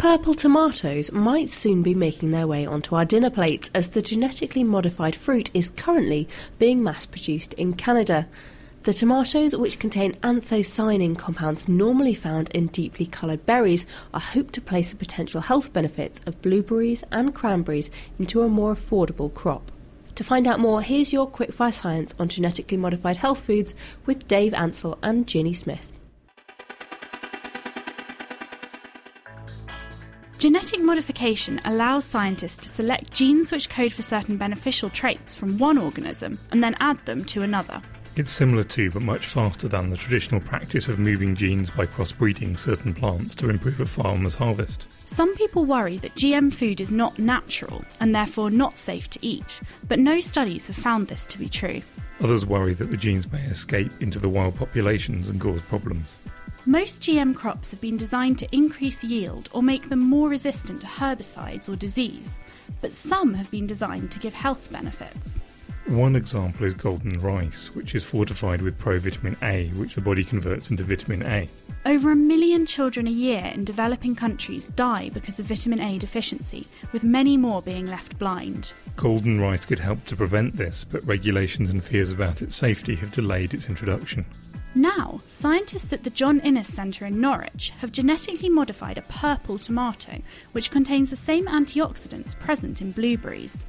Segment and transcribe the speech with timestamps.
[0.00, 4.64] Purple tomatoes might soon be making their way onto our dinner plates as the genetically
[4.64, 6.26] modified fruit is currently
[6.58, 8.26] being mass produced in Canada.
[8.84, 14.62] The tomatoes, which contain anthocyanin compounds normally found in deeply coloured berries, are hoped to
[14.62, 19.70] place the potential health benefits of blueberries and cranberries into a more affordable crop.
[20.14, 23.74] To find out more, here's your quickfire science on genetically modified health foods
[24.06, 25.99] with Dave Ansell and Ginny Smith.
[30.40, 35.76] Genetic modification allows scientists to select genes which code for certain beneficial traits from one
[35.76, 37.82] organism and then add them to another.
[38.16, 42.58] It's similar to, but much faster than, the traditional practice of moving genes by crossbreeding
[42.58, 44.86] certain plants to improve a farmer's harvest.
[45.04, 49.60] Some people worry that GM food is not natural and therefore not safe to eat,
[49.88, 51.82] but no studies have found this to be true.
[52.22, 56.16] Others worry that the genes may escape into the wild populations and cause problems.
[56.66, 60.86] Most GM crops have been designed to increase yield or make them more resistant to
[60.86, 62.38] herbicides or disease,
[62.82, 65.40] but some have been designed to give health benefits.
[65.86, 70.70] One example is golden rice, which is fortified with provitamin A, which the body converts
[70.70, 71.48] into vitamin A.
[71.86, 76.68] Over a million children a year in developing countries die because of vitamin A deficiency,
[76.92, 78.74] with many more being left blind.
[78.96, 83.12] Golden rice could help to prevent this, but regulations and fears about its safety have
[83.12, 84.26] delayed its introduction.
[84.74, 90.22] Now, scientists at the John Innes Centre in Norwich have genetically modified a purple tomato
[90.52, 93.66] which contains the same antioxidants present in blueberries.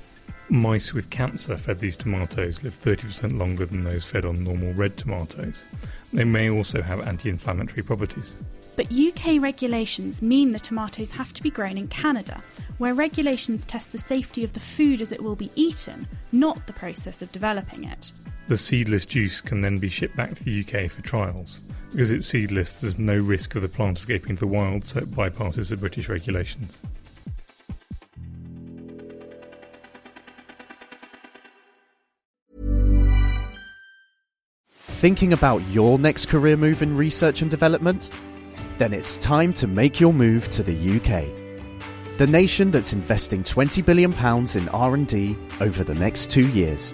[0.49, 4.95] Mice with cancer fed these tomatoes live 30% longer than those fed on normal red
[4.95, 5.65] tomatoes.
[6.13, 8.35] They may also have anti inflammatory properties.
[8.75, 12.43] But UK regulations mean the tomatoes have to be grown in Canada,
[12.77, 16.73] where regulations test the safety of the food as it will be eaten, not the
[16.73, 18.11] process of developing it.
[18.51, 21.61] The seedless juice can then be shipped back to the UK for trials.
[21.89, 25.09] Because it's seedless, there's no risk of the plant escaping to the wild, so it
[25.09, 26.77] bypasses the British regulations.
[34.81, 38.09] Thinking about your next career move in research and development?
[38.79, 41.23] Then it's time to make your move to the UK.
[42.17, 46.93] The nation that's investing 20 billion pounds in R&D over the next 2 years.